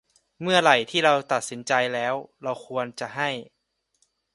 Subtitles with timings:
[0.41, 2.13] เมื่อไหร่ที่เราตัดสินใจแล้ว
[2.43, 3.29] เราควรจะให้